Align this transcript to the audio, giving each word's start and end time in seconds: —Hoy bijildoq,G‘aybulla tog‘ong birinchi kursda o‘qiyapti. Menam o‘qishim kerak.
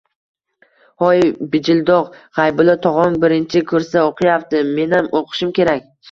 —Hoy 1.01 1.19
bijildoq,G‘aybulla 1.55 2.75
tog‘ong 2.85 3.17
birinchi 3.25 3.61
kursda 3.73 4.01
o‘qiyapti. 4.07 4.63
Menam 4.79 5.11
o‘qishim 5.21 5.53
kerak. 5.59 5.87